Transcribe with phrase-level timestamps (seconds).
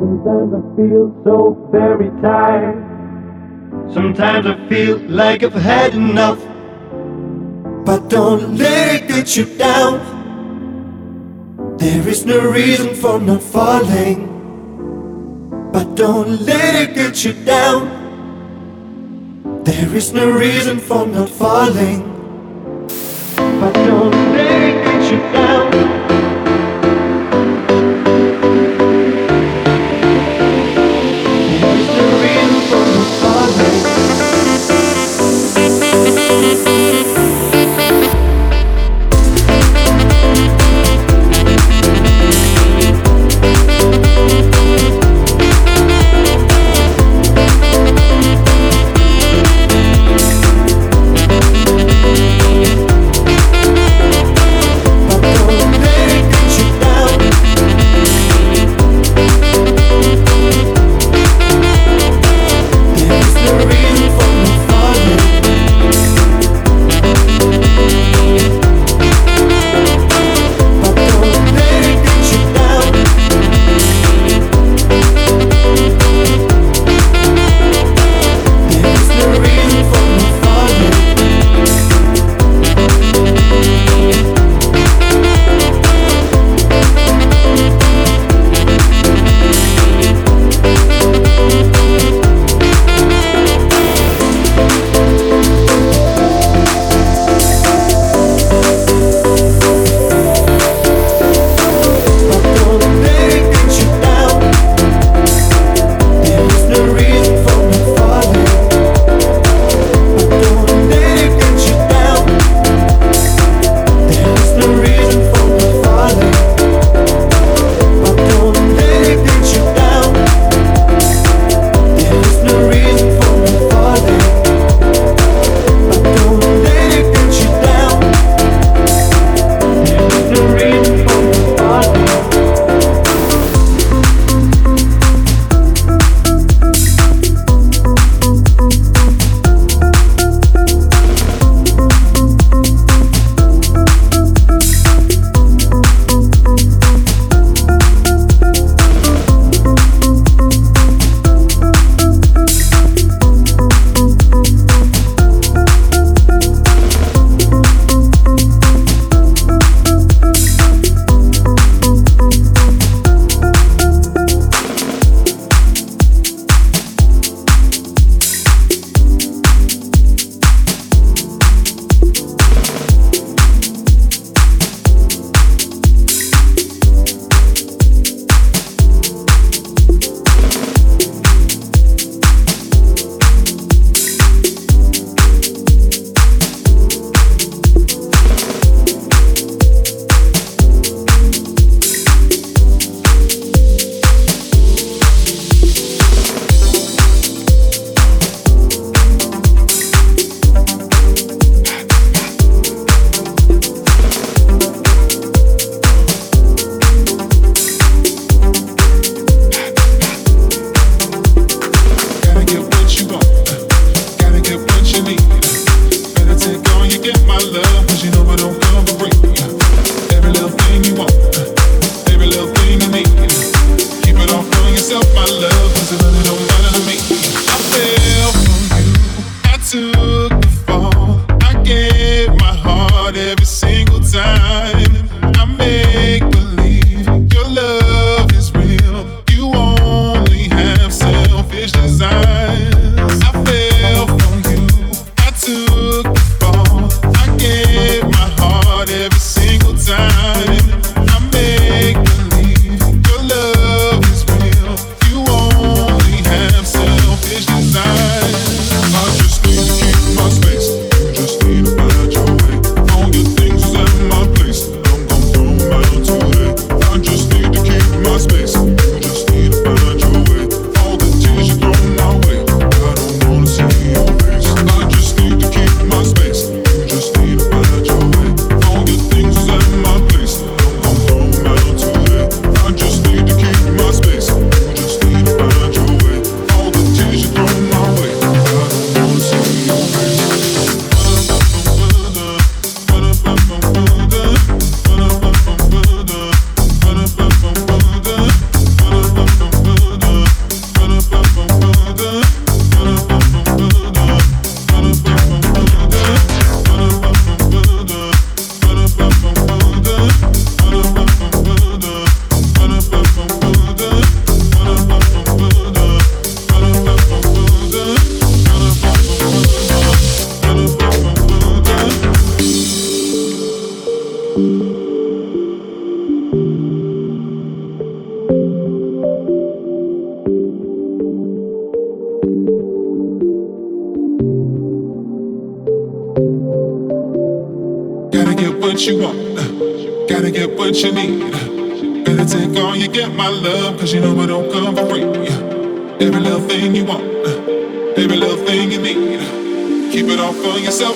[0.00, 2.78] Sometimes I feel so very tired.
[3.92, 6.40] Sometimes I feel like I've had enough.
[7.84, 10.00] But don't let it get you down.
[11.78, 14.28] There is no reason for not falling.
[15.72, 17.88] But don't let it get you down.
[19.64, 22.11] There is no reason for not falling.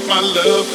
[0.06, 0.65] My love,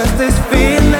[0.00, 0.99] Cause this feeling